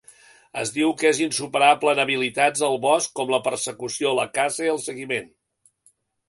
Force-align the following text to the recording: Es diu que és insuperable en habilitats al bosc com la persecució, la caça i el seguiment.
Es 0.59 0.69
diu 0.77 0.93
que 1.01 1.09
és 1.09 1.19
insuperable 1.25 1.93
en 1.93 2.01
habilitats 2.03 2.63
al 2.69 2.79
bosc 2.87 3.13
com 3.21 3.35
la 3.35 3.41
persecució, 3.49 4.15
la 4.21 4.27
caça 4.39 4.67
i 4.69 4.73
el 4.73 4.83
seguiment. 4.87 5.31